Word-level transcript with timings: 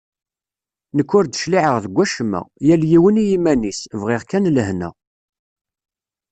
Nekk 0.95 1.11
ur 1.17 1.25
d-cliɛeɣ 1.25 1.77
deg 1.83 1.93
wacemma, 1.95 2.41
yal 2.67 2.81
yiwen 2.91 3.21
i 3.23 3.25
yiman-is, 3.29 3.79
bɣiɣ 4.01 4.21
kan 4.29 4.51
lehna. 4.55 4.89